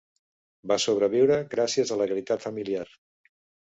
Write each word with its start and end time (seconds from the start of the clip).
Va 0.71 0.77
sobreviure 0.85 1.39
gràcies 1.53 1.95
a 1.95 2.01
la 2.03 2.11
caritat 2.15 2.47
familiar. 2.51 2.91